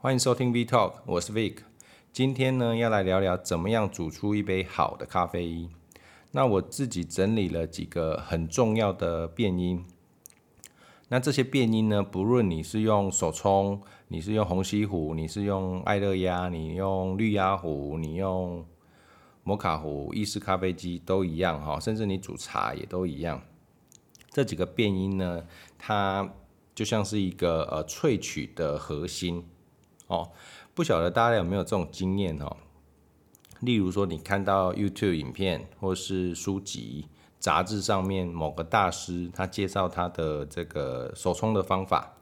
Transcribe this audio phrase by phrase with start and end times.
[0.00, 1.56] 欢迎收听 V Talk，我是 Vic。
[2.12, 5.68] 今天呢，要来聊聊怎么样煮出一杯好的咖啡。
[6.30, 9.84] 那我自己整理了几个很重要的变因。
[11.08, 18.64] 那这些变因呢，不论你是用手冲，你是用虹吸壶，你是用爱乐压，你用绿压壶，你用
[19.42, 23.42] 摩卡壶、意式咖啡机都一样哈，甚至你煮茶也都一样。
[24.30, 25.44] 这几个变因呢，
[25.76, 26.32] 它
[26.72, 29.44] 就像是一个呃萃取的核心。
[30.08, 30.30] 哦，
[30.74, 32.56] 不晓得大家有没有这种经验哦？
[33.60, 37.08] 例如说，你看到 YouTube 影片，或是书籍、
[37.40, 42.14] 杂志上面某个大师他介绍他的这个手冲的方法，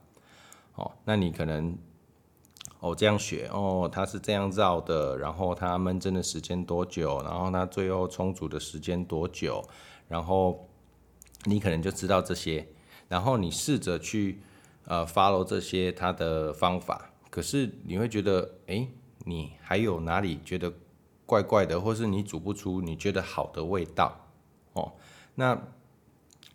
[0.75, 1.77] 哦，那你可能
[2.79, 9.63] 哦这样学哦，他是这样绕的，然后他闷蒸的时间多久，然后他最后充足的时间多久，
[10.07, 10.67] 然后
[11.45, 12.67] 你可能就知道这些，
[13.07, 14.41] 然后你试着去
[14.85, 17.11] 呃 follow 这些他的方法。
[17.37, 18.87] 可是你会觉得，哎、
[19.19, 20.73] 你还有哪里觉得
[21.23, 24.25] 怪怪的，或是你煮不出你觉得好的味道
[24.73, 24.91] 哦？
[25.35, 25.55] 那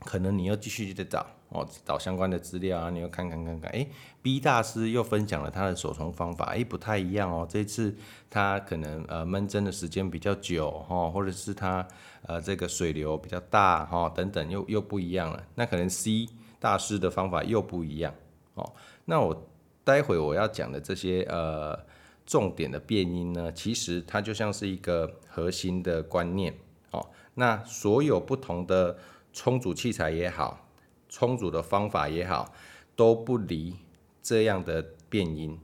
[0.00, 3.86] 可能你又继续在找哦，找相关的资料啊，你要看看看看，哎、
[4.22, 7.46] ，B 大师又分享了他的手冲方法，哎、不太一样哦。
[7.48, 7.96] 这次
[8.28, 11.86] 他可能呃闷蒸的时间比较久哈，或者是他
[12.26, 15.46] 呃这个水流比较大哈，等等又又不一样了。
[15.54, 16.26] 那可能 C
[16.58, 18.12] 大师的方法又不一样
[18.54, 18.72] 哦。
[19.04, 19.48] 那我。
[19.84, 21.78] 待会我要讲的这些呃
[22.24, 26.54] 重点的变音呢，其实它就像是一个核心的观念
[26.92, 27.10] 哦。
[27.34, 28.98] 那所有不同的
[29.32, 30.68] 冲煮器材也好，
[31.08, 32.54] 冲煮的方法也好，
[32.94, 33.74] 都不离
[34.22, 35.58] 这样的变音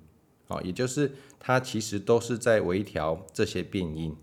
[0.49, 0.61] 哦。
[0.65, 4.17] 也就是它其实都是在微调这些变音，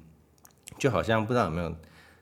[0.77, 1.69] 就好像不知道有没有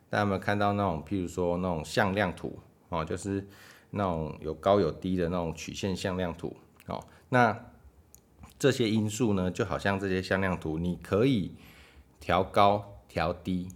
[0.09, 3.47] 大家有没有看到那种，譬如说那种向量图哦，就是
[3.89, 7.03] 那种有高有低的那种曲线向量图哦。
[7.33, 7.65] 那
[8.59, 11.55] 这些因素呢，就好像这些向量图，你可以
[12.19, 13.69] 调高、调低，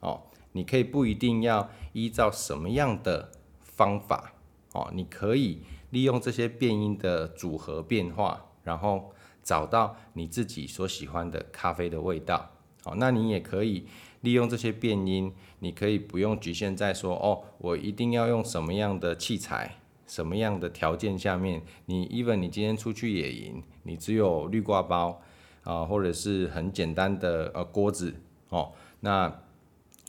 [0.00, 3.30] 哦，你可以不一定要依照什么样的
[3.60, 4.32] 方法，
[4.72, 12.50] 哦，你可以利用这些变音的组合变化，然后找到你自己所喜欢的咖啡的味道，
[12.82, 13.86] 哦，那你也可以
[14.22, 19.76] 利用这些变音，你可以不用局限在说，哦，我一定要用什么样的器材。
[20.06, 25.20] 什么样的条件下面，你 even 你今天出去野营，你只有绿挂包
[25.64, 28.14] 啊，或者是很简单的呃锅子
[28.50, 29.40] 哦，那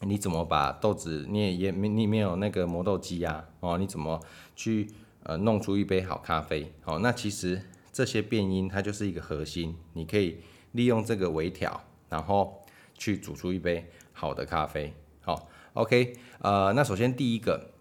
[0.01, 4.19] 你怎么把豆子，你也也没你没有那个磨豆机呀，哦，你怎么
[4.55, 4.87] 去
[5.23, 6.71] 呃弄出一杯好咖啡？
[6.85, 10.37] 哦，那其实这些变因它就是一个核心，你可以
[10.73, 12.63] 利用这个微调，然后
[12.95, 14.93] 去煮出一杯好的咖啡。
[15.21, 17.71] 好，OK，呃，那首先第一个。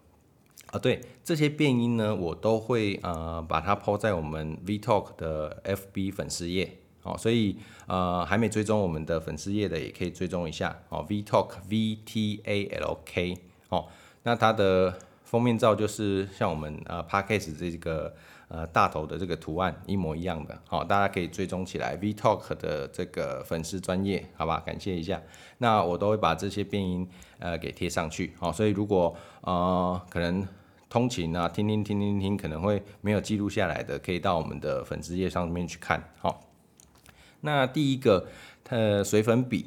[0.71, 7.57] 啊，对这些变音呢，我都会呃把它抛在我们 V Talk 的 FB 粉丝页，哦，所以
[7.87, 10.77] 呃还没追踪我们的粉丝页的也可以追踪一下。
[10.89, 13.37] 哦，V Talk V T A L K
[13.69, 13.87] 哦，
[14.23, 18.13] 那它的封面照就是像我们呃 Podcast 这个
[18.47, 25.21] 呃大头的这个图案一模一样的，好，大家可以追踪起来 V Talk 的这个粉丝专业，好吧，感谢一下，
[25.59, 27.09] 那我都会把这些变音
[27.39, 30.47] 呃给贴上去，好，所以如果呃可能。
[30.89, 36.01] 通勤啊，听听听听听，可能会没有记录下来的，可以到我们的粉丝页上面去看。
[36.17, 36.45] 好，
[37.41, 38.25] 那第一个，
[38.69, 39.65] 呃，水粉笔，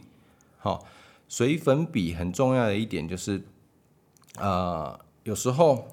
[0.57, 0.83] 好，
[1.29, 3.43] 水粉笔很重要的一点就是，
[4.39, 5.89] 呃，有时候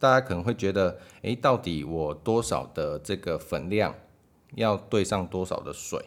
[0.00, 3.94] 大家可能会觉得，哎，到底我多少的这个粉量
[4.54, 6.02] 要兑上多少的水？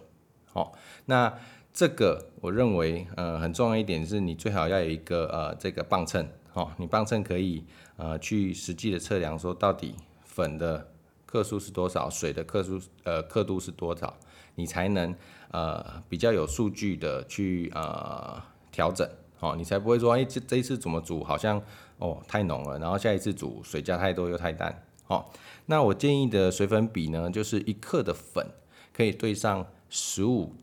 [0.52, 0.74] 好，
[1.06, 1.34] 那
[1.72, 6.28] 这个我认为，呃，很重要一点是你最好要有一个呃这个磅秤。
[6.53, 7.66] 哦，你磅秤可以
[7.98, 10.88] 呃去实际的测量，说到底粉的
[11.26, 14.16] 克数是多少，水的克数呃刻度是多少，
[14.53, 15.16] 你才能
[15.50, 18.40] 呃比较有数据的去呃
[18.72, 19.08] 调整，
[19.40, 21.59] 哦，你才不会说，哎，这这一次怎么煮好像
[22.03, 25.25] 哦太浓了，然后下一次煮水加太多又太淡，哦，
[25.68, 28.46] 那我建议的水粉比呢，就是一克的粉
[28.91, 30.53] 可以兑上十五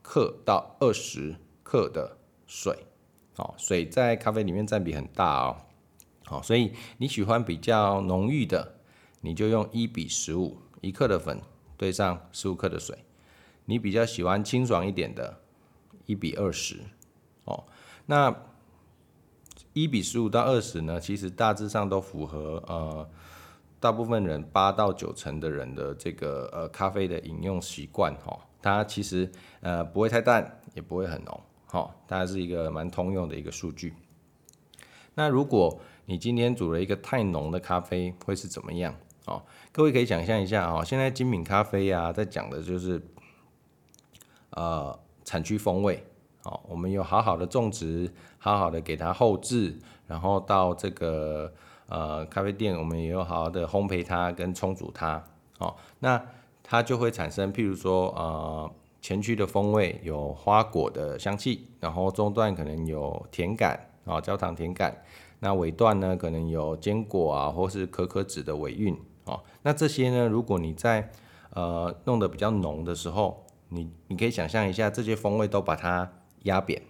[0.00, 1.34] 克到二十
[1.64, 2.16] 克的
[2.46, 2.84] 水。
[3.34, 5.56] 哦，水在咖啡里面占比很大哦，
[6.24, 8.76] 好，所以你喜欢比较浓郁的，
[9.22, 11.40] 你就用一比十五，一克的粉
[11.76, 12.98] 兑上十五克的水。
[13.64, 15.40] 你比较喜欢清爽一点的，
[16.06, 16.80] 一比二十。
[17.44, 17.64] 哦，
[18.06, 18.34] 那
[19.82, 23.08] 一比十五到二十呢，其实大致上都符合呃
[23.78, 29.30] 大部分人八到九成的人的这个呃咖啡的饮用习惯哈，它其实
[29.60, 31.40] 呃不会太淡，也不会很浓。
[31.66, 33.94] 好，大概是一个蛮通用的一个数据。
[35.14, 38.94] 那如果你今天煮了一个太浓的咖啡，会是怎么样？
[39.26, 43.00] 哦，各位可以想象一下哦，现在精品咖啡啊，在讲的就是
[44.50, 46.04] 呃产区风味。
[46.48, 51.52] 哦，我们有好好的种植，好好的给它后制，然后到这个
[51.88, 55.22] 呃咖啡店，我们也有好好的烘焙它跟冲煮它。
[55.58, 56.20] 哦，那
[56.62, 58.70] 它就会产生，譬如说呃
[59.02, 65.02] 前区的风味有花果的香气，然后中段可能有甜感，啊焦糖甜感，
[65.40, 68.98] 那尾段呢可能有坚果啊或是可可脂的尾韵。
[69.24, 71.10] 哦，那这些呢，如果你在
[71.50, 76.10] 呃弄得比较浓的时候，你你可以想象一下，这些风味都把它
[76.48, 76.82] 压扁，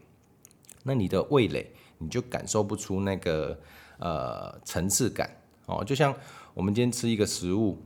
[0.84, 3.58] 那你的味蕾你就感受不出那个
[3.99, 5.28] 呃层次感
[5.66, 5.84] 哦。
[5.84, 6.14] 就像
[6.55, 7.76] 我们今天吃一个食物，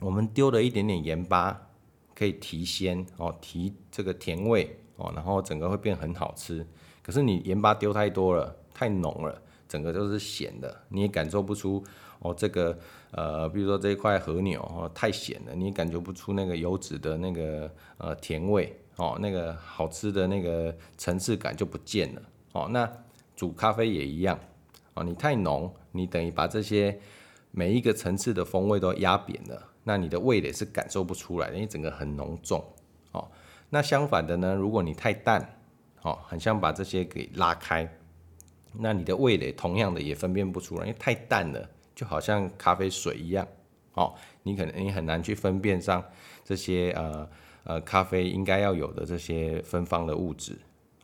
[0.00, 1.68] 我们丢了一点点盐巴，
[2.14, 6.66] 可以提鲜哦，提这个甜味哦，然后整个会变很好吃。
[7.02, 11.84] 可是你盐巴丢太多了，太浓了，整个都是咸的，你也感受不出
[12.20, 12.34] 哦。
[12.34, 12.78] 这个
[13.10, 18.80] 呃，比如说这一块和牛哦，太咸了，你也感觉不出那个油脂的那个呃甜味。
[18.96, 22.22] 哦，那个好吃的那个层次感就不见了。
[22.52, 22.90] 哦，那
[23.36, 24.38] 煮咖啡也一样。
[24.94, 26.98] 哦，你太浓，你等于把这些
[27.50, 32.64] 每一个层次的风味都压扁了，那你的味蕾是感受不出来的，因为整个很浓重。
[33.12, 33.28] 哦，
[33.68, 35.46] 那相反的呢，如果你太淡，
[36.00, 37.86] 哦，很像把这些给拉开，
[38.72, 43.46] 那你的味蕾同样的也分辨不出来，因为太淡了，就好像咖啡水一样。
[43.92, 46.02] 哦，你可能你很难去分辨上
[46.42, 47.28] 这些呃。
[47.66, 50.56] 呃，咖啡应该要有的这些芬芳的物质，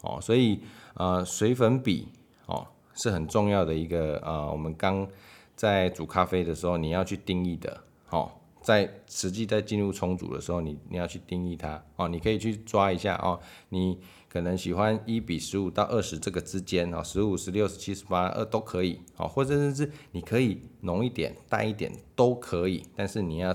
[0.02, 0.60] 哦，所以
[0.94, 2.06] 呃，水粉比
[2.46, 5.08] 哦是很重要的一个呃，我们刚
[5.56, 8.30] 在煮咖啡的时候你要去定义的，哦，
[8.60, 13.98] 在实际在进入冲煮的时候，你你要去定义它，哦，你可以去抓一下哦，你
[14.28, 23.52] 可能喜欢一比十五到二十这个之间哦，十五、十六、十七、十八，二，都可以，哦，或者甚至你可以浓一点、淡一点都可以，但是你要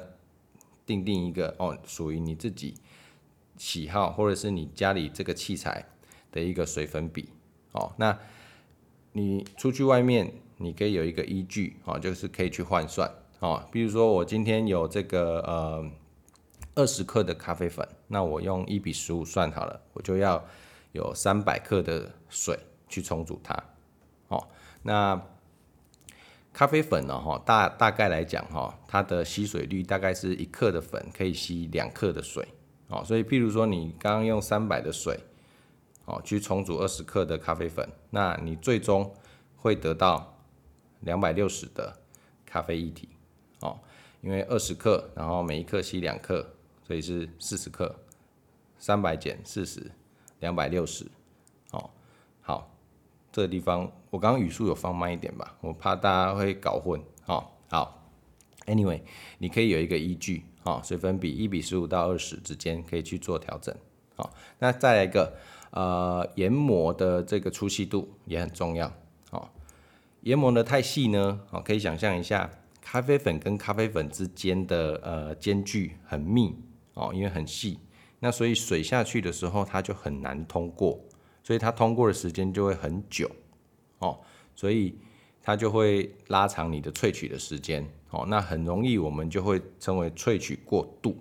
[0.86, 2.74] 定定一个哦，属于你自己。
[3.58, 5.86] 喜好或者是你家里这个器材
[6.32, 7.30] 的一个水粉比
[7.72, 8.18] 哦，那
[9.14, 13.68] 你出去外面你可以有一个依据哦，就是可以去换算哦。
[13.72, 15.92] 比如说我今天有这个呃
[16.76, 20.44] 二十克的咖啡粉，那我用一比十五算好了，我就要
[20.92, 23.56] 有三百克的水去冲煮它
[24.28, 24.48] 哦。
[24.84, 25.20] 那
[26.54, 32.48] 咖啡粉呢哈，大大概来讲哈，它的吸水率大概是一克的粉可以吸两克的水。
[32.90, 35.20] 哦，所以譬如说你刚刚用三百的水，
[36.06, 39.14] 哦，去冲煮二十克的咖啡粉，那你最终
[39.58, 40.38] 会得到
[41.02, 42.00] 两百六十的
[42.46, 43.10] 咖啡液体，
[43.60, 43.78] 哦，
[44.22, 46.54] 因为二十克，然后每一克吸两克，
[46.86, 47.94] 所以是四十克，
[48.80, 49.92] 三百减四十，
[50.40, 51.06] 两百六十，
[51.72, 51.90] 哦，
[52.42, 52.72] 好，
[53.34, 58.10] 这个地方我刚刚语速有放慢一点吧，我怕大家会搞混，哦，好
[58.66, 59.02] ，Anyway，
[59.40, 60.46] 你可以有一个依据。
[60.68, 63.74] 哦，水粉比一比十五到二十之间可以去做调整。
[64.16, 65.34] 好，那再来一个，
[65.72, 68.92] 呃，研磨的这个粗细度也很重要。
[69.32, 69.48] 哦，
[70.22, 72.50] 研磨的太细呢，哦，可以想象一下，
[72.82, 76.54] 咖啡粉跟咖啡粉之间的呃间距很密，
[76.96, 77.80] 哦，因为很细，
[78.20, 81.00] 那所以水下去的时候它就很难通过，
[81.44, 83.32] 所以它通过的时间就会很久。
[84.00, 84.20] 哦，
[84.54, 85.00] 所以
[85.48, 87.90] 它就会拉长你的萃取的时间。
[88.10, 91.16] 哦，那很容易我们就会称为萃取过度。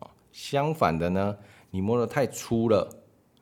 [0.00, 1.36] 哦，相反的呢，
[1.70, 2.90] 你磨得太粗了，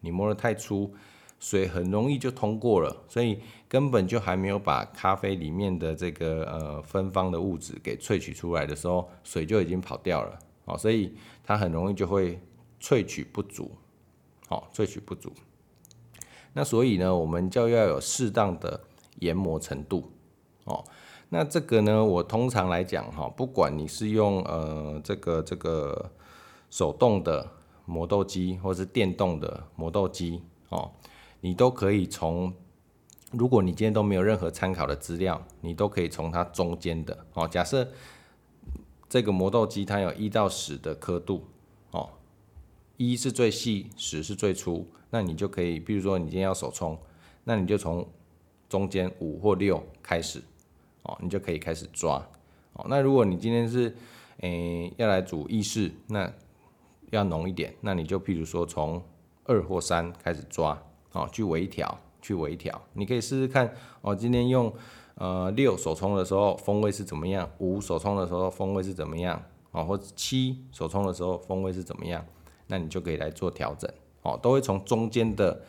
[0.01, 0.93] 你磨得太粗，
[1.41, 10.39] 水很容易就通过了，所以根本就还没有把咖啡里面的这个呃芬芳的物质给萃取出来的时候，水就已经跑掉了。
[10.67, 12.39] 哦，所以它很容易就会
[12.79, 13.71] 萃取不足。
[14.51, 15.33] 哦，萃取不足。
[16.53, 18.79] 那所以呢，我们就要有适当的
[19.21, 20.13] 研磨程度。
[20.67, 20.85] 哦。
[21.29, 26.13] 那这个呢，我通常来讲哈，不管你是用呃这个这个
[26.71, 27.51] 手动的
[27.85, 30.93] 磨豆机，或是电动的磨豆机哦，
[31.41, 32.55] 你都可以从，
[33.33, 37.89] 如果你今天都没有任何参考的资料，你都可以从它中间的哦，假设
[39.09, 41.45] 这个磨豆机它有一到十的刻度
[41.91, 42.11] 哦，
[42.97, 46.97] 一是最细，十是最粗，那你就可以，比如说你今天要手冲，
[47.43, 48.07] 那你就从
[48.69, 50.41] 中间五或六开始。
[51.07, 52.25] 哦，你就可以开始抓。
[52.75, 53.95] 哦，那如果你今天是，
[54.41, 56.31] 诶、要来煮意式，那
[57.11, 59.03] 要浓一点，那你就譬如说从
[59.45, 60.77] 二或三开始抓，
[61.13, 62.83] 哦，去微调，去微调。
[62.93, 63.73] 你可以试试看，
[64.03, 64.73] 哦，今天用
[65.15, 72.25] 呃六手冲的时候风味是怎么样，五手冲的时候风味是怎么样，哦，或者七手冲的时候风味是怎么样，
[72.67, 73.91] 那你就可以来做调整。
[74.23, 75.63] 哦，都会从中间的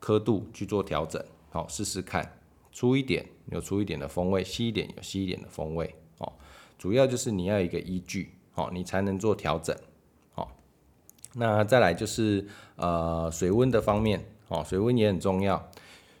[0.00, 2.38] 刻度去做调整，好，试试看。
[2.74, 6.32] 粗一点有粗一点的风味，细一点有细一点的风味哦。
[6.76, 9.74] 主要就是你要一个依据哦，你才能做调整
[10.34, 10.48] 哦。
[11.34, 15.70] 那再来就是呃水温的方面哦，水温也很重要。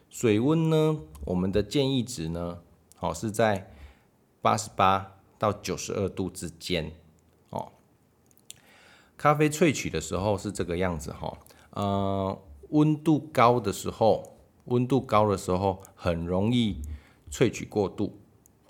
[0.08, 2.60] 水温呢，我们的建议值呢，
[3.00, 3.72] 哦是在
[4.40, 6.92] 八十八到九十二度之间
[7.50, 7.72] 哦。
[9.16, 11.36] 咖啡萃取的时候是这个样子哈，
[11.70, 14.33] 呃，温度高的时候，
[14.66, 16.80] 温度高的时候很容易
[17.30, 18.18] 萃取过度，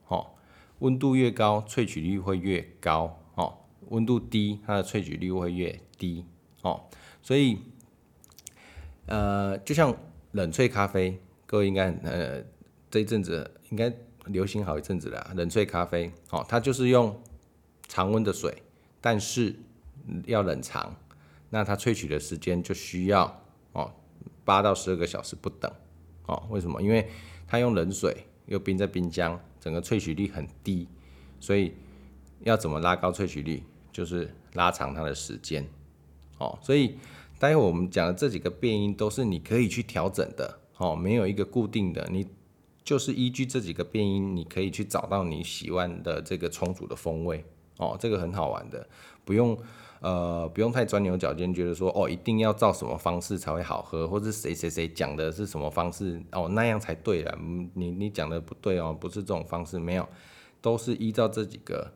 [0.08, 0.32] 哦，
[0.80, 3.58] 温度越高，萃取率会越高，哦，
[3.88, 6.24] 温度低，它的萃取率会越低，
[6.62, 6.84] 哦，
[7.22, 7.58] 所以，
[9.06, 9.96] 呃，就像
[10.32, 11.20] 冷萃咖啡。
[11.46, 12.42] 各位应该呃
[12.90, 13.92] 这一阵子应该
[14.24, 17.22] 流行好一阵子了，冷萃咖啡，哦，它就是用
[17.86, 18.62] 常温的水，
[19.00, 19.54] 但是
[20.26, 20.96] 要冷藏，
[21.50, 23.92] 那它萃取的时间就需要哦
[24.44, 25.70] 八到十二个小时不等，
[26.26, 26.80] 哦，为什么？
[26.80, 27.08] 因为
[27.46, 30.88] 它用冷水又冰在冰箱，整个萃取率很低，
[31.40, 31.72] 所以
[32.40, 33.62] 要怎么拉高萃取率，
[33.92, 35.66] 就是拉长它的时间，
[36.38, 36.96] 哦，所以
[37.38, 40.60] 待会我们讲的这几个变音都是你可以去调整的。
[40.76, 42.26] 哦，没有一个固定的，你
[42.82, 47.44] 就是依据这几个变音，你可以去找到你喜欢的这个冲煮的风味。
[47.76, 48.88] 哦，这个很好玩的，
[49.24, 49.56] 不用
[50.04, 57.38] 呃不用太钻牛角尖，觉得说哦一定要照什么方式才会好喝，或是谁谁谁讲的是什么方式哦那样才对了。
[57.72, 60.06] 你你讲的不对哦，不是这种方式，没有，
[60.60, 61.90] 都是依照这几个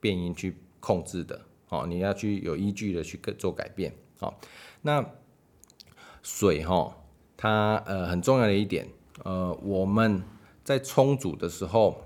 [0.00, 1.40] 变音去控制的。
[1.68, 3.92] 哦，你要去有依据的去做改变。
[4.20, 4.32] 哦，
[4.82, 5.04] 那
[6.22, 6.74] 水哈。
[6.74, 6.94] 哦
[7.40, 8.88] 它呃很重要的一点，
[9.22, 10.20] 呃我们
[10.64, 11.96] 在冲煮的时候，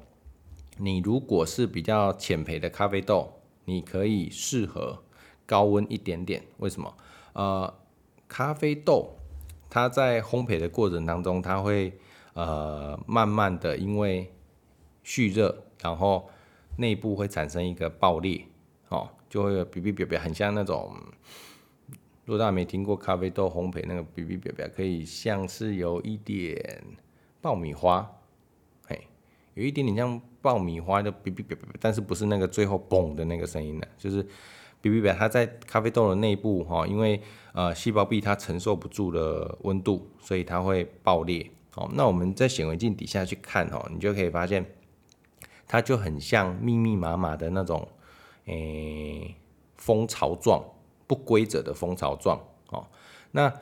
[0.77, 5.02] 你如果是比较浅焙的咖啡豆，你可以适合
[5.53, 6.43] 高温一点点。
[6.57, 6.97] 为什么？
[7.35, 7.75] 呃，
[8.27, 9.19] 咖啡豆
[9.69, 11.93] 它在烘焙的过程当中，它会
[12.33, 14.33] 呃慢慢的因为
[15.03, 16.31] 蓄热，然后
[16.79, 18.47] 内部会产生一个爆裂，
[18.89, 20.97] 哦，就会哔哔哔哔，很像那种。
[22.25, 26.83] 如果大家没听过咖啡豆烘焙那个哔哔哔哔，可以像是有一点
[27.43, 28.11] 爆米花，
[28.87, 29.07] 嘿，
[29.55, 33.87] 有一点点像爆米花的哔哔哔哔，但是不是那个最后嘣的那个声音呢？
[33.99, 34.25] 就是
[34.83, 37.21] 哔哔哔，它在咖啡豆的内部哈，因为
[37.53, 41.51] 呃细胞壁它承受不住的温度，所以它会爆裂。
[41.77, 44.67] 哦，那我们在显微镜底下去看哦，你就可以发现，
[45.67, 47.89] 它就很像密密麻麻的那种
[48.47, 49.35] 诶
[49.77, 50.65] 蜂巢状。
[51.05, 52.87] 不规则的蜂巢状哦，
[53.33, 53.53] 那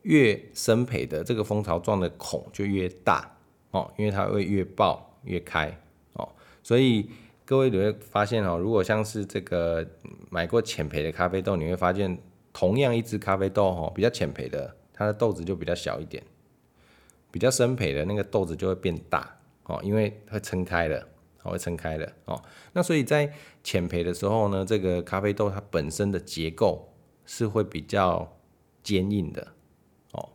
[0.00, 3.36] 越深培的这个蜂巢状的孔就越大
[3.70, 5.78] 哦，因为它会越爆越开
[6.14, 6.26] 哦，
[6.62, 7.10] 所以
[7.46, 9.88] 各位你会发现哦，如果像是这个
[10.28, 12.18] 买过浅焙的咖啡豆，你会发现
[12.52, 16.22] 同样一只咖啡豆哦，比较浅焙的，它的豆子就比较小一点，
[17.30, 21.08] 比较深焙的那个豆子就会变大哦，因为它撑开了。
[21.48, 26.92] 会撑开的哦，那所以在浅焙的时候呢，这个咖啡豆它本身的结构
[27.24, 28.36] 是会比较
[28.82, 29.46] 坚硬的
[30.10, 30.28] 哦，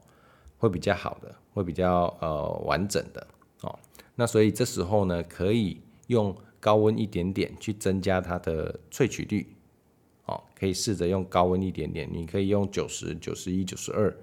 [0.58, 3.28] 会比较好的，会比较呃完整的
[3.60, 3.78] 哦。
[4.16, 9.54] 那所以这时候呢，可以用高温一点点去增加它的萃取率
[10.26, 14.16] 哦，可以试着用高温一点点，你可以用九十九十一九十二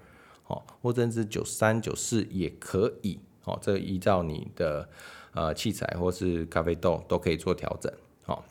[0.47, 4.89] 哦，或者是九三九四也可以哦，这依照你的。
[5.31, 7.93] 呃，器材或是咖啡豆都可以做调整，
[8.25, 8.43] 哦，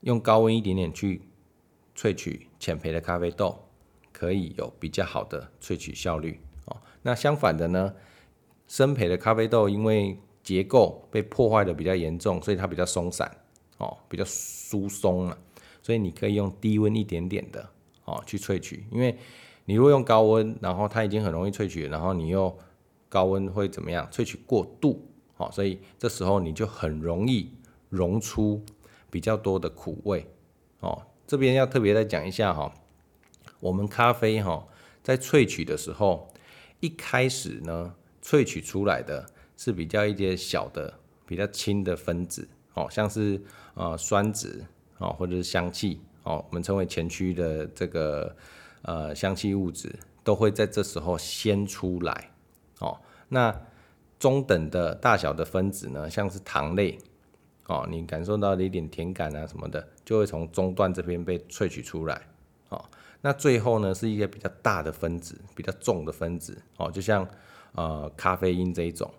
[0.00, 1.22] 用高温一点点去
[1.96, 3.56] 萃取浅焙的咖啡豆，
[4.12, 6.78] 可以有比较好的萃取效率，哦。
[7.02, 7.94] 那相反的呢，
[8.66, 10.18] 深焙的咖啡豆因为
[10.50, 13.30] 结构被破坏的比较严重，所以它比较松散，
[13.78, 15.38] 哦，比较疏松了，
[15.80, 17.70] 所以你可以用低温一点点的，
[18.04, 19.16] 哦，去萃取，因为
[19.66, 22.58] 你如果用高温，然后它已经很容易萃取，然后你又
[23.08, 24.08] 高温会怎么样？
[24.10, 25.06] 萃取过度。
[25.36, 27.48] 哦，所以这时候你就很容易
[27.88, 28.60] 溶出
[29.08, 30.26] 比较多的苦味。
[30.80, 32.74] 哦，这边要特别再讲一下哈，
[33.60, 34.66] 我们咖啡哈
[35.00, 36.28] 在萃取的时候，
[36.80, 39.30] 一开始呢萃取出来的
[39.60, 40.94] 是比较一些小的、
[41.26, 43.38] 比较轻的分子，哦，像是
[43.74, 44.64] 呃酸酯
[44.96, 48.34] 哦，或者是香气哦，我们称为前驱的这个
[48.80, 52.30] 呃香气物质，都会在这时候先出来。
[52.78, 52.98] 哦，
[53.28, 53.54] 那。
[54.20, 56.98] 中等的大小的分子呢，像是糖类，
[57.68, 62.20] 哦，你感受到的一点甜感啊什么的，就会从中段这边被萃取出来，
[62.68, 62.84] 哦，
[63.22, 67.26] 那最后呢是一些比较大的分子，比较重的分子，哦，就像
[67.72, 69.10] 呃咖啡因这一种，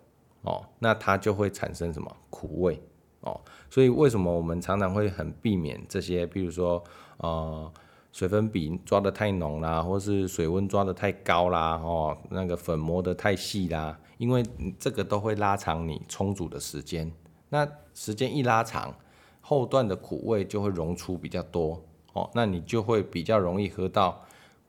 [0.43, 2.81] 哦，那它就会产生什么苦味，
[3.21, 6.83] 哦，所以为什么我们常常会很避免这些，比如说
[7.17, 7.71] 呃。
[8.13, 14.45] 水粉比抓得太浓啦，或是水温抓得太高啦，哦，那个粉磨得太细啦，因为
[14.77, 17.09] 这个都会拉长你冲煮的时间。
[17.47, 18.93] 那时间一拉长，
[19.39, 21.81] 后段的苦味就会溶出比较多
[22.11, 24.21] 哦，那你就会比较容易喝到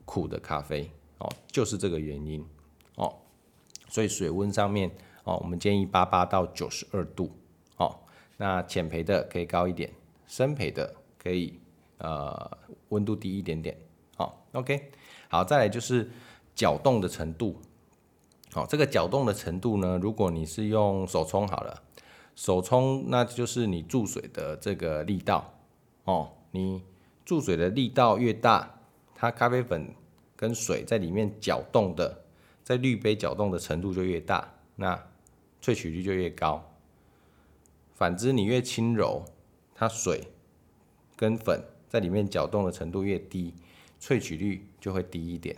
[0.05, 2.41] 苦的咖啡哦，就是这个原因
[2.95, 3.13] 哦。
[3.89, 4.89] 所以水温上面
[5.23, 7.31] 哦，我们建议八八到九十二度
[7.77, 7.99] 哦。
[8.37, 9.91] 那浅焙的可以高一点，
[10.27, 11.59] 深焙的可以
[11.97, 12.57] 呃
[12.89, 13.77] 温度低一点点。
[14.15, 14.91] 好，OK，
[15.29, 16.09] 好，再来就是
[16.55, 17.59] 搅动的程度。
[18.51, 21.81] 好，这个搅动的程度呢，如果你是用手冲好了，
[22.35, 25.53] 手冲那就是你注水的这个力道
[26.05, 26.83] 哦，你。
[27.25, 28.81] 注水的力道越大，
[29.15, 29.95] 它咖啡粉
[30.35, 32.25] 跟水在里面搅动的，
[32.65, 35.01] 在滤杯搅动的程度就越大，那
[35.63, 36.69] 萃取率就越高。
[37.95, 39.23] 反之，你越轻柔，
[39.73, 40.27] 它水
[41.15, 43.53] 跟粉在里面搅动的程度越低，
[44.01, 45.55] 萃取率就会低一点。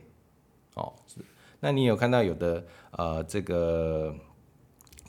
[0.75, 1.19] 哦，是。
[1.59, 4.15] 那你有看到有的呃这个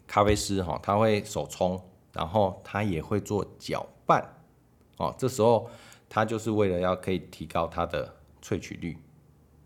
[0.06, 1.78] 咖啡师哈，他会手冲，
[2.14, 4.26] 然后他也会做搅拌。
[4.96, 5.68] 哦，这时候。
[6.08, 8.96] 它就是为了要可以提高它的萃取率，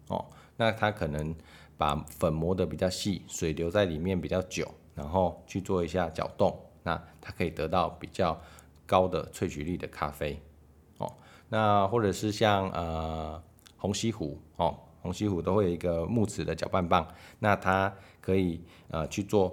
[0.09, 0.25] 哦，
[0.57, 1.35] 那它可能
[1.77, 8.39] 把粉磨得比较细，水留在里面比较久，然后去做一下搅动，那它可以得到比较
[8.85, 10.39] 高的萃取率的咖啡，
[10.99, 11.11] 哦，
[11.49, 13.43] 那或者是像呃
[13.79, 19.53] 虹吸壶，哦，虹吸壶都会有一个木质的搅拌棒，那它可以呃去做。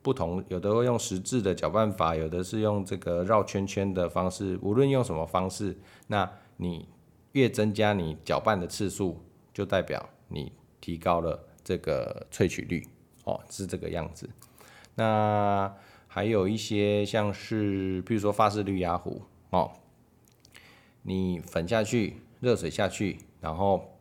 [0.00, 4.58] 不同，有的会用十字的搅拌法，有的是用这个绕圈圈的方式。
[4.62, 6.88] 无论用什么方式，那你
[7.32, 9.20] 越增加你搅拌的次数，
[9.52, 12.86] 就代表你提高了这个萃取率
[13.24, 14.30] 哦，是这个样子。
[14.98, 15.72] 那
[16.08, 19.70] 还有一些像是，比如说法式滤压壶哦，
[21.02, 23.96] 你粉下去，热水下去，然后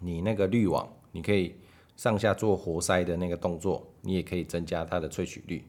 [0.00, 1.54] 你那个滤网，你可以。
[1.96, 5.64] 上下做活塞的那个动作，你也可以增加它的萃取率，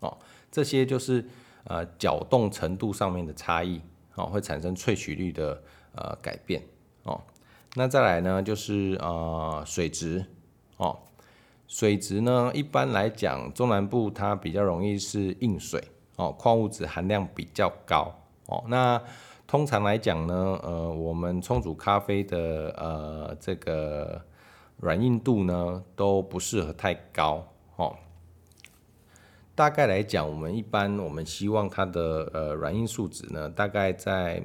[0.00, 0.18] 哦，
[0.50, 1.24] 这些就是
[1.62, 3.80] 呃搅动程度上面的差异，
[4.16, 5.62] 哦，会产生萃取率的
[5.94, 6.60] 呃改变，
[7.04, 7.22] 哦，
[7.76, 10.26] 那再来呢就是呃水质，
[10.76, 10.98] 哦，
[11.70, 15.80] 水质呢一般来讲中南部它比较容易是硬水，
[16.16, 18.12] 哦，矿物质含量比较高，
[18.46, 19.00] 哦，那
[19.46, 24.20] 通常来讲呢，呃，我们冲煮咖啡的呃这个。
[24.82, 27.94] 软硬度呢都不适合太高哦。
[29.54, 34.42] 大概来讲，我们一般我们希望它的呃软硬素质呢，大概在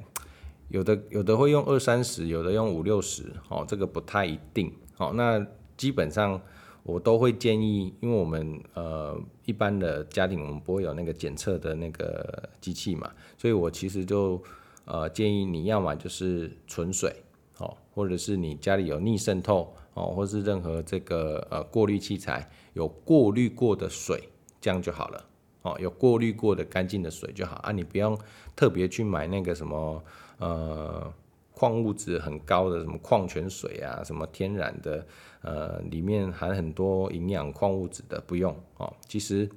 [0.68, 5.10] 有的有的会用二三十，有的用五六十哦，这个不太一定哦。
[5.14, 5.42] 那
[5.74, 6.38] 基本上
[6.86, 14.42] 我都会建议，因为我们呃一般的家庭我们不会有那个检测的那个机器嘛，所以我其实就
[14.84, 17.14] 呃建议你要么就是纯水
[17.58, 19.74] 哦，或者是你家里有逆渗透。
[19.96, 24.28] 哦，或是任何这个呃过滤器材有过滤过的水，
[24.60, 25.24] 这样就好了。
[25.62, 28.14] 哦，有过滤过的干净的水就好啊，你不用
[28.54, 30.04] 特别去买那个什么
[30.36, 31.10] 呃
[31.58, 35.06] 矿物质很高的什么矿泉水啊，什么天然的
[35.40, 38.94] 呃里面含很多营养矿物质的，不用哦。
[39.08, 39.48] 其实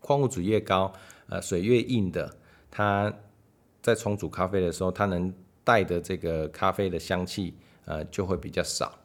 [0.00, 0.90] 矿物质越高，
[1.28, 2.34] 呃水越硬的，
[2.70, 3.12] 它
[3.82, 5.30] 在冲煮咖啡的时候，它能
[5.62, 7.54] 带的这个咖啡的香气
[7.84, 8.98] 呃就会比较少。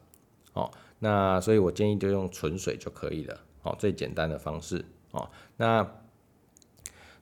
[0.54, 5.28] 哦，那所以我建议就用纯水就可以了，哦，最简单的方式，哦，
[5.58, 5.86] 那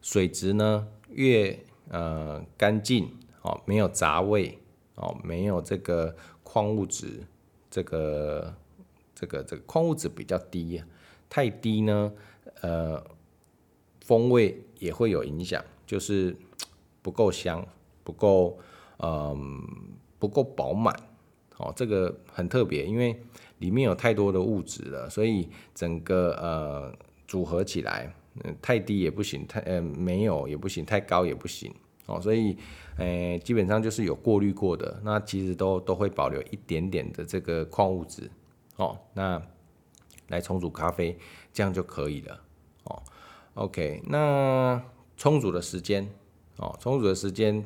[0.00, 1.58] 水质呢越
[1.90, 3.10] 呃干净，
[3.46, 4.58] 哦，没有杂味，
[4.96, 7.22] 哦，没有这个矿物质，
[7.70, 8.52] 这个
[9.14, 10.82] 这个这个矿物质比较低，
[11.28, 12.12] 太低呢，
[12.60, 13.00] 呃，
[14.00, 16.36] 风味也会有影响，就是
[17.02, 17.64] 不够香，
[18.02, 18.58] 不够，
[18.98, 19.62] 嗯、
[20.18, 20.92] 不够饱满。
[21.58, 23.16] 哦，这个很特别，因为
[23.58, 26.92] 里面有太多的物质了，所以整个呃
[27.28, 28.12] 组合起来，
[28.60, 31.72] 太低也不行，太呃没有也不行，太高也不行。
[32.06, 32.56] 哦，所以
[32.96, 38.30] 呃基本上就是有过滤过的，那其实都都会保留一点点的这个矿物质。
[38.76, 39.40] 哦，那
[40.28, 41.18] 来冲煮咖啡，
[41.52, 42.40] 这样就可以了。
[42.84, 43.02] 哦
[43.54, 44.82] ，OK，那
[45.16, 46.08] 冲煮的时间，
[46.56, 47.64] 哦，冲煮的时间，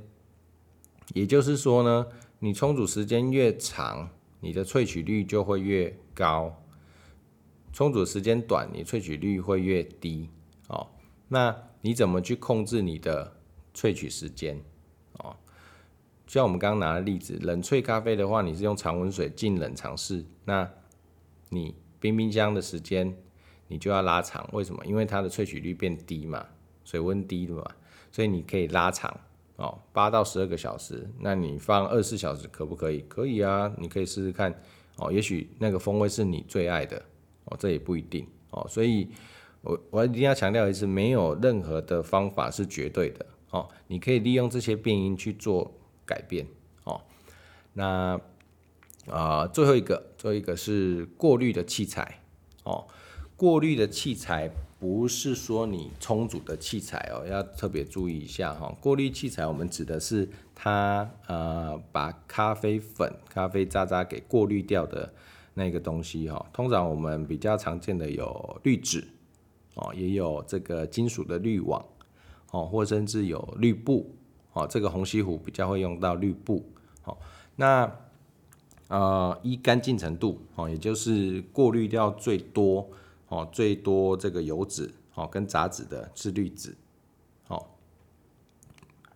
[1.15, 2.07] 也就是说呢。
[2.43, 4.09] 你冲煮时间越长，
[4.41, 6.51] 你的萃取率就会越高；
[7.71, 10.31] 冲煮时间短，你萃取率会越低。
[10.69, 10.87] 哦，
[11.29, 13.37] 那你怎么去控制你的
[13.75, 14.61] 萃取时间？
[15.19, 15.37] 哦，
[16.27, 20.71] 就像我们刚刚拿的例子，冷萃咖啡的话，你是用常温水进冷藏室，那
[21.49, 23.17] 你冰冰箱的时间
[23.69, 24.49] 你就要拉长。
[24.53, 24.85] 为什么？
[24.87, 26.47] 因为它的萃取率变低嘛，
[26.85, 27.65] 水温低的嘛，
[28.11, 29.21] 所以你可以拉长。
[29.57, 33.05] 哦，八到十二个小时，那你放二十四小时可不可以？
[33.09, 34.55] 可以啊，你可以试试看。
[34.97, 36.97] 哦，也许那个风味是你最爱的。
[37.45, 38.27] 哦，这也不一定。
[38.53, 39.11] 哦，所以
[39.61, 43.27] 我我一定要强调一次，没有任何的方法是绝对的。
[43.51, 45.73] 哦，你可以利用这些变因去做
[46.05, 46.47] 改变
[46.85, 47.01] 哦。
[47.73, 48.21] 那
[49.09, 52.21] 啊、最后一个，最后一个是过滤的器材
[52.65, 52.87] 哦。
[53.35, 58.77] 过滤的器材不是说你充足的器材哦，要特别注意一下哈、哦。
[58.81, 65.13] 过滤器材我们指的是它呃把咖啡粉、咖啡渣渣给过滤掉的
[65.55, 66.47] 那个东西哈、哦。
[66.53, 69.09] 通常我们比较常见的有滤纸
[69.75, 71.83] 哦，也有这个金属的滤网
[72.51, 74.15] 哦，或甚至有滤布
[74.53, 74.67] 哦。
[74.67, 76.65] 这个虹吸壶比较会用到滤布
[77.05, 77.17] 哦。
[77.57, 77.91] 那
[78.89, 82.91] 呃，一干净程度哦，也就是过滤掉最多
[83.29, 86.75] 哦，最多这个油脂哦跟杂质的是滤纸
[87.47, 87.65] 哦。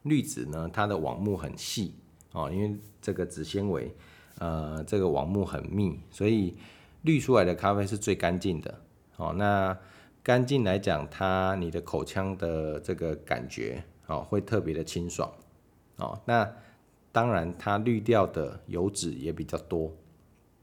[0.02, 1.94] 滤纸呢，它的网目很细
[2.30, 3.92] 哦，因为这个纸纤维
[4.38, 6.54] 呃，这个网目很密，所以
[7.02, 8.80] 滤出来的咖啡是最干净的
[9.16, 9.34] 哦。
[9.36, 9.76] 那
[10.24, 15.30] 干净来讲，它你的口腔的这个感觉哦，会特别的清爽。
[15.96, 16.18] 哦。
[16.24, 16.50] 那
[17.12, 19.92] 当然，它滤掉的油脂也比较多，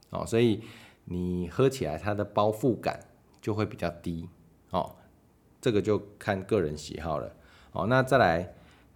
[0.09, 0.61] 哦，所以
[1.05, 2.99] 你喝起来它的包覆感
[3.39, 4.27] 就会比较低，
[4.71, 4.95] 哦，
[5.61, 7.31] 这个就看个人喜好了，
[7.71, 8.53] 哦，那再来，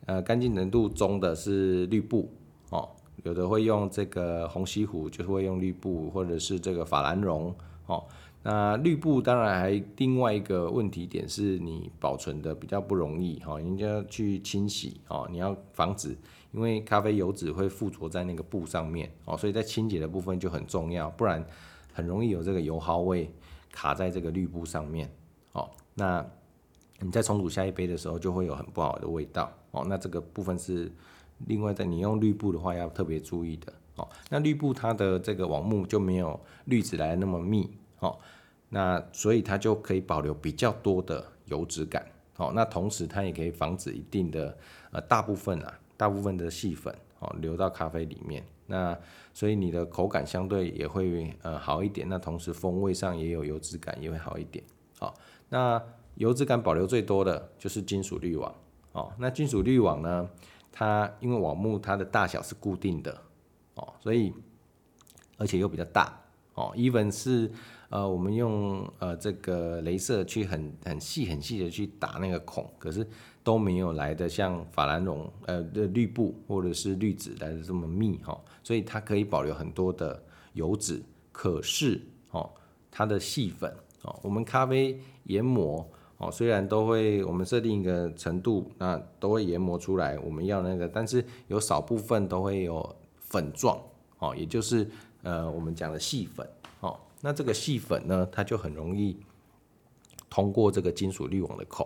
[0.07, 2.33] 呃，干净程度中的是滤布，
[2.71, 2.89] 哦，
[3.23, 8.03] 有的会用这个虹吸壶，就是会用滤布，或者是这个法兰绒，哦，
[8.47, 16.15] 那滤布当然还另外一个问题点是你保存的比较不容易，哈，人家去清洗，哦，你要防止。
[16.51, 21.43] 因为咖啡油脂会附着在那个布上面哦，所以在清洁的部分就很重要，不然
[21.91, 23.29] 很容易有这个油耗味
[23.71, 25.09] 卡在这个滤布上面
[25.53, 25.67] 哦。
[25.95, 26.23] 那
[26.99, 29.83] 你在冲煮下一杯的时候就会有很不好的味道哦。
[29.89, 30.89] 那这个部分是
[31.47, 34.07] 另外在你用滤布的话要特别注意的哦。
[34.29, 38.17] 那滤布它的这个网目就没有滤纸来的那么密哦，
[38.69, 42.05] 那所以它就可以保留比较多的油脂感
[42.37, 42.51] 哦。
[42.55, 44.57] 那同时它也可以防止一定的
[44.91, 45.79] 呃大部分啊。
[45.97, 48.99] 大部分的细粉哦流到咖啡里面，那
[49.33, 54.61] 所以你的口感相对也会呃好一点，那同时风味上也有油脂感也会好一点。
[54.99, 55.15] 好，
[55.47, 55.81] 那
[56.15, 58.53] 油脂感保留最多的就是金属滤网
[58.91, 59.09] 哦。
[59.17, 60.29] 那金属滤网呢，
[60.69, 63.21] 它因为网目它的大小是固定的
[63.75, 64.33] 哦，所以
[65.37, 66.21] 而且又比较大
[66.55, 67.49] 哦，even 是
[67.89, 73.07] 呃我们用呃这个镭射去很很细很细的去打那个孔，可是。
[73.45, 80.19] 都没有来的像法兰绒呃的滤布或者是滤纸来的这么密哈，所以它可以保留很多的
[80.53, 80.99] 油脂。
[81.31, 82.49] 可是哦，
[82.89, 85.87] 它的细粉哦，我们咖啡研磨
[86.17, 93.79] 哦，虽然都会我们设定一个程度，那都会研磨出来我们要那个，但是有少部分都会有粉状
[94.17, 94.89] 哦，也就是
[95.25, 96.47] 呃我们讲的细粉
[96.79, 99.17] 哦，那这个细粉呢，它就很容易
[100.29, 101.85] 通过这个金属滤网的孔。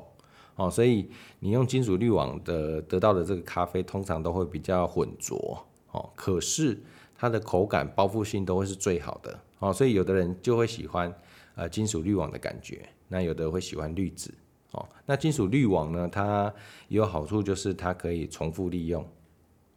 [0.55, 6.09] 哦，所以你用金属滤网的得到的这个咖啡，通常都会比较浑浊哦。
[6.15, 6.77] 可是
[7.17, 9.71] 它的口感包覆性都会是最好的哦。
[9.71, 11.13] 所以有的人就会喜欢
[11.55, 14.33] 呃金属滤网的感觉，那有的会喜欢滤纸
[14.71, 14.85] 哦。
[15.05, 16.53] 那金属滤网呢，它
[16.89, 19.07] 也有好处，就是它可以重复利用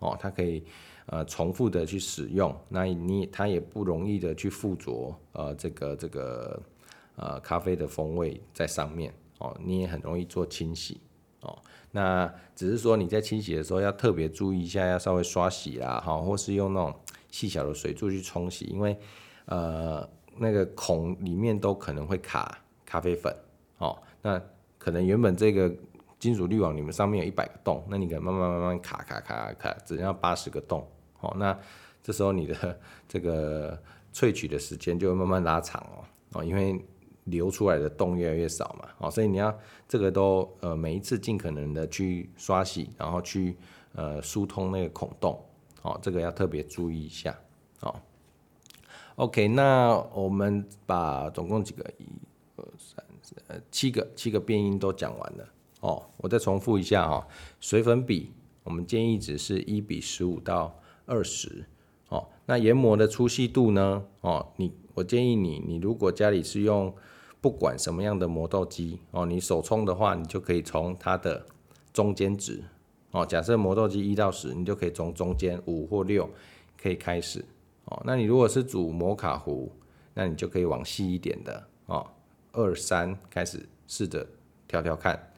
[0.00, 0.64] 哦，它可以
[1.06, 6.62] 呃重复的去使用，那你它也不容易的去附着呃这个这个
[7.16, 9.12] 呃咖啡的风味在上面。
[9.38, 11.00] 哦，你也很容易做清洗
[11.40, 11.58] 哦。
[11.90, 16.94] 那只是说你在清洗的时候要特别注意一下，要稍微刷洗啦，哈，或是用那种
[17.28, 18.96] 细小的水柱去冲洗，因为
[19.46, 23.34] 呃那个孔里面都可能会卡咖啡粉
[23.78, 24.00] 哦。
[24.22, 24.40] 那
[24.78, 25.74] 可能原本这个
[26.22, 30.86] 金属滤网里面上面有一百个洞，那你可能慢慢慢慢卡卡卡卡，只要八十个洞
[31.18, 31.34] 哦。
[31.36, 31.58] 那
[32.00, 33.76] 这时候你的 这个
[34.14, 36.04] 萃取的时间就会慢慢拉长哦
[36.34, 36.80] 哦，因为。
[37.26, 39.56] 流出来的洞越来越少嘛，哦，所以你要
[39.86, 43.56] 这个都呃每一次尽可能的去刷洗，然后去
[43.94, 45.40] 呃疏通那个孔洞，
[45.82, 47.38] 哦，这个要特别注意一下，
[47.78, 47.94] 哦。
[49.14, 52.08] OK，那我们把总共几个一
[52.56, 55.48] 二三四呃七个七个变音都讲完了，
[55.82, 57.26] 哦，我再重复一下哈，
[57.58, 61.64] 水粉比我们建议值是一比十五到二十，
[62.08, 66.94] 哦，那研磨的粗细度呢，哦，你我建议你你如果家里是用
[67.40, 71.44] 不管什么样的磨豆机哦，你手冲的话，你就可以从它的
[71.92, 72.62] 中间值
[73.10, 73.26] 哦。
[73.26, 76.30] 假设磨豆机一到十，你就可以从中间五或六
[76.80, 77.44] 可以开始
[77.86, 78.00] 哦。
[78.06, 79.72] 那你如果是煮摩卡壶，
[80.14, 82.06] 那你就可以往细一点的哦，
[82.52, 84.24] 二三开始试着
[84.68, 85.31] 调调看。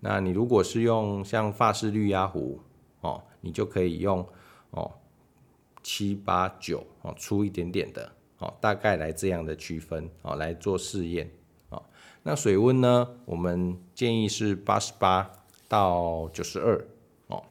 [0.00, 2.60] 那你如果是用像法式滤压壶
[3.00, 4.26] 哦，你就可以用
[4.70, 4.92] 哦
[5.82, 8.12] 七八九哦粗一点点的。
[8.38, 11.30] 哦，大概来这样的区分哦，来做试验
[11.70, 11.82] 哦。
[12.22, 13.08] 那水温呢？
[13.24, 15.32] 我们建议是八十八
[15.68, 16.86] 到九十二
[17.28, 17.42] 哦。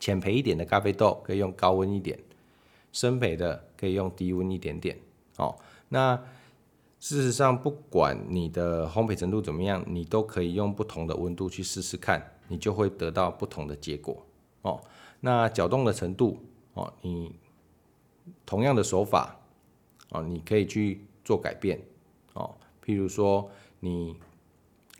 [0.00, 2.18] 浅焙一点的咖啡豆可以用高温一点。
[2.90, 4.98] 深焙的可以用低温一点点
[5.36, 5.54] 哦。
[5.90, 6.20] 那
[7.00, 14.22] 事实上，不管你的烘焙程度怎么样，你都可以用不同的温度去试试看，你就会得到不同的结果
[14.60, 14.78] 哦。
[15.20, 16.38] 那搅动的程度
[16.74, 17.34] 哦，你
[18.44, 19.34] 同样的手法
[20.10, 21.80] 哦，你可以去做改变
[22.34, 22.54] 哦。
[22.84, 24.14] 譬如说，你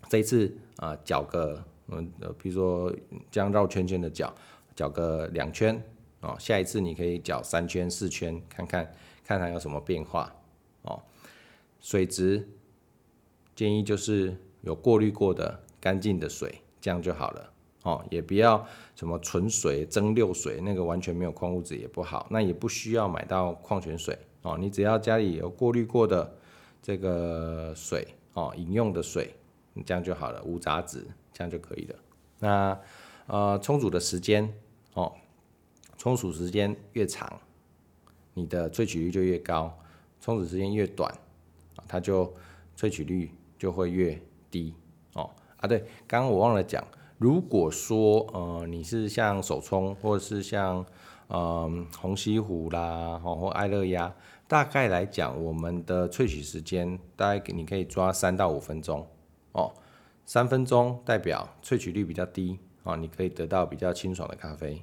[0.08, 2.90] 这一次啊搅个嗯呃，譬如说
[3.30, 4.34] 这样绕圈圈的搅，
[4.74, 5.78] 搅个两圈
[6.22, 8.90] 哦，下一次你可以搅三圈、四圈，看看
[9.22, 10.34] 看它有什么变化。
[11.80, 12.48] 水质
[13.56, 18.04] 建议就是有过滤过的干净的水，这样就好了哦。
[18.10, 22.26] 也不要什么纯水、蒸馏水，那个完全没有矿物质也不好。
[22.30, 26.36] 那也不需要买到矿泉水哦，你只要家里有过滤过的
[26.82, 29.34] 这个水哦，饮用的水，
[29.84, 31.96] 这样就好了，无杂质，这样就可以了。
[32.38, 32.80] 那
[33.26, 34.52] 呃，冲煮的时间
[34.94, 35.12] 哦，
[35.96, 37.40] 冲煮时间越长，
[38.34, 39.70] 你的萃取率就越高；
[40.20, 41.14] 冲煮时间越短。
[41.90, 42.32] 它就
[42.76, 44.16] 萃取率就会越
[44.48, 44.72] 低
[45.14, 46.86] 哦啊，对，刚刚我忘了讲，
[47.18, 50.86] 如果说呃你是像手冲或者是像
[51.30, 54.14] 嗯鸿溪湖啦，哦或爱乐压，
[54.46, 59.04] 大概来讲，我们的萃取时间大概你可以抓三到五分钟
[59.50, 59.72] 哦，
[60.24, 64.80] 三分钟代表萃取率比较低哦，你可以得到比较清爽的咖啡，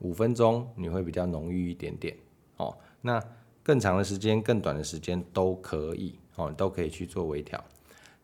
[0.00, 2.16] 五分钟你会比较浓郁一点点
[2.56, 3.22] 哦，那。
[3.62, 7.62] 更长的时间、更短的时间都可以哦，都可以去做微调。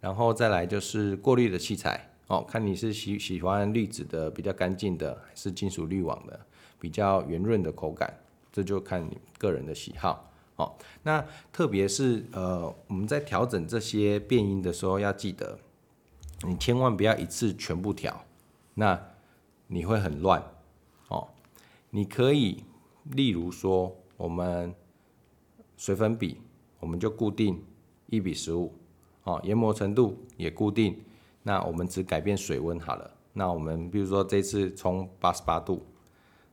[0.00, 6.38] 然后再来就是过滤的器材哦，看你是喜喜欢滤纸的比较干净的，还是金属滤网的
[6.78, 8.18] 比较圆润的口感，
[8.52, 10.72] 这就看你个人的喜好哦。
[11.02, 15.58] 那特别是呃，我们在调整这些变音的时候，要记得
[16.46, 18.24] 你千万不要一次全部调，
[18.74, 19.00] 那
[19.66, 20.42] 你会很乱
[21.08, 21.28] 哦。
[21.90, 22.64] 你可以
[23.04, 24.74] 例如说我们。
[25.76, 26.38] 水粉比
[26.80, 27.62] 我们就固定
[28.08, 28.72] 一比十五，
[29.24, 30.96] 哦，研磨程度也固定，
[31.42, 33.10] 那我们只改变水温好了。
[33.32, 35.82] 那我们比如说这次冲八十八度，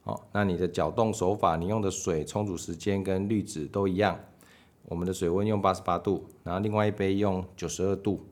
[0.03, 4.19] 哦，那你的搅动手法，你用的水冲煮时间跟滤纸都一样，
[4.85, 8.25] 我们的水温用八十八度，然后另外一杯用九十二度，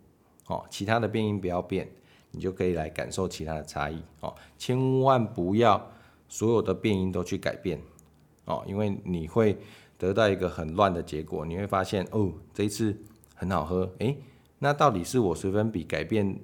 [0.47, 1.89] 哦，其他的变因不要变，
[2.31, 5.89] 你就可以来感受其他的差异，哦，千万不要
[6.27, 7.79] 所有的变因都去改变，
[8.45, 9.57] 哦，因为你会。
[10.01, 12.97] 得到一个很乱的结果，你会发现哦，这一次
[13.35, 14.17] 很好喝，诶，
[14.57, 16.39] 那到底是我水粉比改变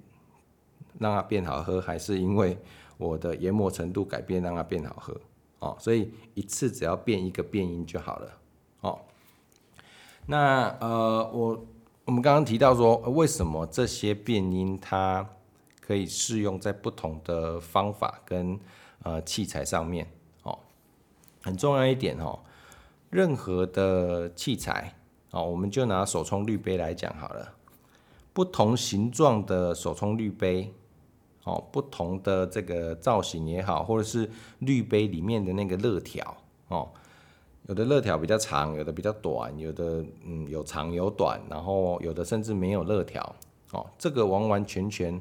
[0.99, 2.55] 让它变好喝，还是因为
[2.99, 5.19] 我的研磨程度改变让它变好喝？
[5.57, 8.31] 哦，所以一次只要变一个变音就好了。
[8.81, 8.99] 哦，
[10.27, 11.65] 那呃，我
[12.05, 15.27] 我们刚刚提到说，为什么这些变音它
[15.81, 18.59] 可以适用在不同的方法跟
[19.01, 20.07] 呃器材上面？
[20.43, 20.59] 哦，
[21.41, 22.37] 很重要一点哦。
[23.09, 24.93] 任何的器材，
[25.31, 27.53] 哦，我们就拿手冲滤杯来讲好了。
[28.33, 30.73] 不同形状的手冲滤杯，
[31.45, 36.89] 哦，不同的这个造型也好，或者是滤杯里面的那个热条，哦，
[37.67, 43.35] 有的热条比较长，有的比较短，有的嗯有长有短，然后有的甚至没有热条，
[43.71, 45.19] 哦，这个完完全全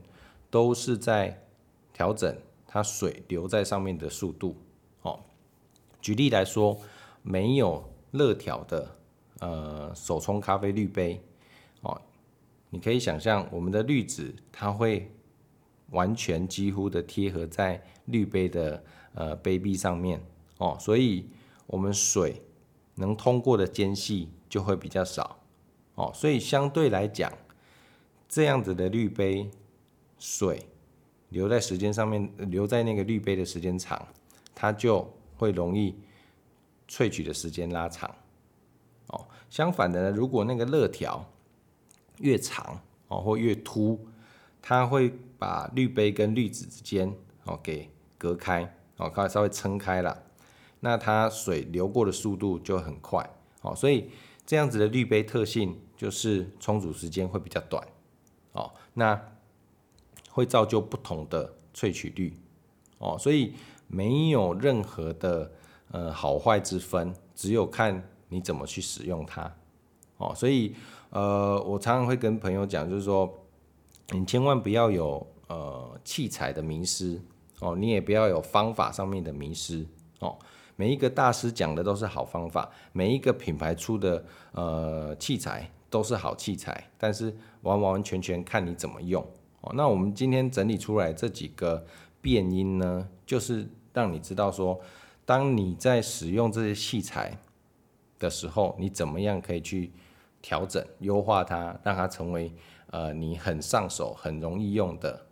[0.51, 1.40] 都是在
[1.92, 4.57] 调整它水流在上面的速度，
[5.03, 5.20] 哦，
[6.01, 6.77] 举例来说。
[7.28, 8.96] 没有热条的
[9.40, 11.20] 呃手冲咖啡滤杯
[11.80, 12.00] 哦，
[12.70, 15.10] 你可以想象我们的滤纸它会
[15.90, 18.84] 完全几乎的贴合在滤杯的
[19.14, 20.24] 呃杯壁上面
[20.58, 21.28] 哦，所以
[21.66, 22.40] 我们水
[22.94, 25.40] 能通过的间隙就会比较少
[25.96, 27.32] 哦，所以相对来讲，
[28.28, 29.50] 这样子的滤杯
[30.16, 30.68] 水
[31.30, 34.06] 留在时间上面，留在那个滤杯的时间长，
[34.54, 35.96] 它就会容易。
[36.88, 38.14] 萃取的时间拉长，
[39.09, 41.25] 哦，相反的呢，如果那个肋条
[42.18, 44.07] 越长哦，或越凸，
[44.62, 47.12] 它会把滤杯跟滤纸之间
[47.44, 50.22] 哦给隔开哦，它稍微撑开了，
[50.79, 53.29] 那它水流过的速度就很快
[53.62, 54.11] 哦，所以
[54.46, 57.85] 这样子的滤杯特性就是冲煮时间会比较短
[58.53, 59.20] 哦，那
[60.31, 62.33] 会造就不同的萃取率
[62.99, 63.55] 哦，所以
[63.88, 65.51] 没有任何的。
[65.92, 69.51] 呃，好坏之分，只有看你怎么去使用它，
[70.16, 70.75] 哦，所以
[71.11, 73.33] 呃，我常常会跟朋友讲，就是说，
[74.11, 77.20] 你千万不要有呃器材的迷失，
[77.61, 79.87] 哦，你也不要有方法上面的迷失，
[80.18, 80.37] 哦，
[80.75, 89.25] 每一个大师讲的都是好方法，每一个品牌出的呃器材都是好器材，但是完完全全看你怎么用，
[89.61, 91.87] 哦，那我们今天整理出来这几个
[92.20, 94.81] 变音呢，就是让你知道说。
[95.26, 97.36] 当你在使用这些器材
[98.18, 99.92] 的时候，你怎么样可以去
[100.40, 102.50] 调整、优化它，让它成为
[102.92, 105.26] 呃你很上手、很容易用的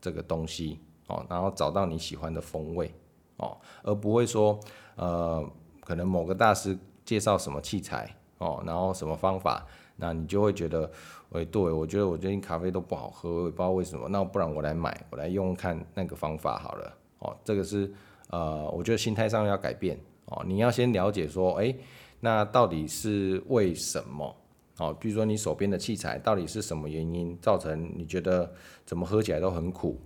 [0.00, 2.94] 这个东西哦，然后找到你喜欢的风味
[3.38, 4.58] 哦，而不会说
[4.94, 5.44] 呃
[5.80, 8.08] 可能某个大师介绍什么器材
[8.38, 10.88] 哦，然后什么方法，那你就会觉得，
[11.32, 17.92] 哎，对，我觉得我最近咖啡都不好喝，我也不知道为什么，那不然我来买，我来用看那个方法好了哦，这个是
[18.30, 21.74] 呃，我觉得心态上要改变哦，你要先了解说，哎，
[22.20, 24.36] 那到底是为什么？
[24.78, 28.50] 哦，比如说你手边的器材到底是什么原因造成你觉得
[28.86, 30.00] 怎么喝起来都很苦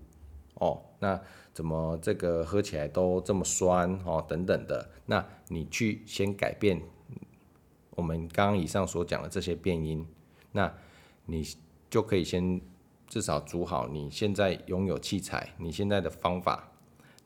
[0.55, 0.83] 哦？
[0.99, 1.21] 那
[1.53, 4.25] 怎么这个喝起来都这么酸哦？
[4.27, 6.83] 等等的，那你去先改变
[7.91, 10.05] 我们刚刚以上所讲的这些变因，
[10.51, 10.75] 那
[11.27, 11.47] 你
[11.89, 12.61] 就可以先
[13.07, 16.69] 至少煮好你现在拥有器材、你现在的方法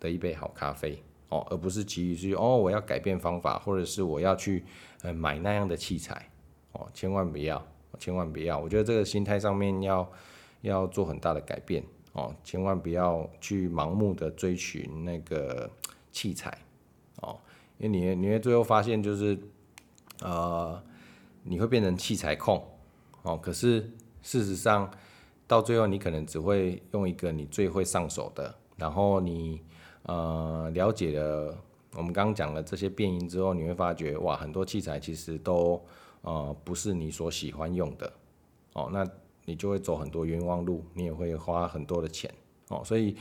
[0.00, 4.64] 的一杯好咖啡哦，而不是急于去哦，我要改变方法，或者是我要去
[5.02, 6.30] 呃买那样的器材。
[6.72, 7.66] 哦，千万不要，
[7.98, 8.58] 千万不要！
[8.58, 10.12] 我觉得这个心态上面要
[10.60, 11.82] 要做很大的改变
[12.12, 15.68] 哦，千万不要去盲目的追寻那个
[16.12, 16.56] 器材
[17.22, 17.40] 哦，
[17.78, 19.36] 因为你你会最后发现就是
[20.20, 20.80] 呃，
[21.42, 22.62] 你会变成器材控
[23.22, 23.36] 哦。
[23.38, 24.88] 可是事实上
[25.46, 29.62] 到最后你可能只会用一个你最会上手的，然后你
[30.08, 31.56] 呃了解了
[31.94, 35.80] 我们刚刚讲的这些变音之后，你会发觉哇，很多器材其实都。
[36.22, 38.12] 呃，不是你所喜欢用的，
[38.72, 39.08] 哦，那
[39.44, 42.28] 你就会走很多冤枉路，你也会花很多的钱，
[42.70, 43.16] 哦，所以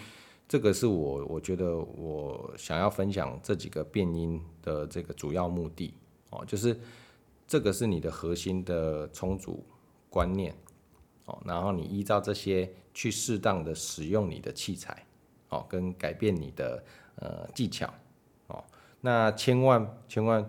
[0.47, 5.93] 这个是我我觉得我想要分享这几个变音的这个主要目的，
[6.31, 6.77] 哦，就是
[7.47, 9.63] 这个是你的核心的充足
[10.09, 10.53] 观念，
[11.25, 15.05] 哦，然后你依照这些去适当的使用你的器材，
[15.49, 16.83] 哦，跟改变你的
[17.15, 17.91] 呃技巧，
[18.47, 18.63] 哦，
[19.01, 20.47] 那千万千万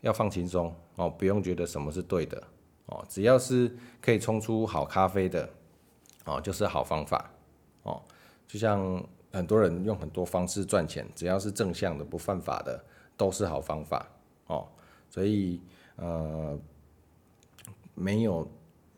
[0.00, 0.74] 要放轻松。
[0.96, 2.42] 哦，不用觉得什么是对的
[2.86, 3.70] 哦，只要是
[4.00, 5.46] 可以冲出好咖啡的
[6.24, 7.30] 哦，就是好方法
[7.82, 8.00] 哦。
[8.48, 12.82] 就像很多人用很多方式赚钱，只要是正向的、不犯法的，
[13.14, 14.08] 都是好方法
[14.46, 14.66] 哦。
[15.10, 15.60] 所以
[15.96, 16.58] 呃，
[17.94, 18.50] 没有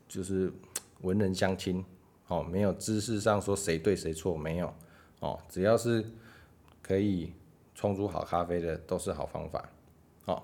[0.07, 0.49] 就是
[1.01, 1.83] 文人相轻
[2.29, 4.73] 哦，没有知识上说谁对谁错，没有
[5.19, 5.39] 哦。
[5.47, 6.05] 只要是
[6.81, 7.33] 可以
[7.75, 9.69] 冲煮好咖啡的，都是好方法
[10.25, 10.43] 哦。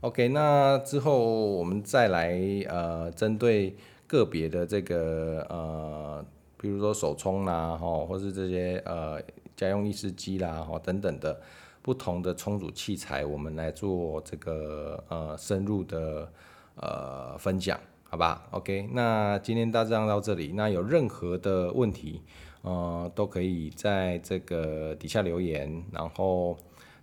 [0.00, 1.18] OK，那之后
[1.52, 3.74] 我们再来呃，针对
[4.06, 6.24] 个别的这个呃，
[6.58, 9.18] 比如说手冲啦，吼，或是这些呃
[9.56, 11.40] 家用意式机啦，吼等等的
[11.80, 16.30] 不同的冲煮器材，我们来做这个呃深入的
[16.76, 22.20] 呃分享，好吧？OK，那今天大致上到这里，那有任何的问题，
[22.64, 26.56] 呃，都可以在这个底下留言，然后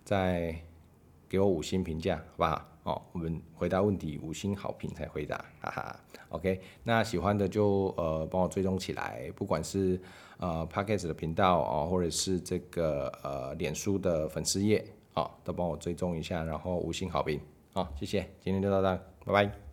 [0.04, 0.54] 再
[1.28, 2.68] 给我五星评价，好不好？
[2.82, 6.00] 哦，我们回答问题五星好评才回答，哈哈。
[6.30, 10.00] OK，那喜欢的就呃帮我追踪起来，不管是
[10.38, 17.40] 呃 Podcast 的频道哦，或者是这个呃脸书的粉丝页，哦，都帮我追踪一下，然后五星好评，
[17.72, 19.71] 好，谢谢，今天就到这，拜拜。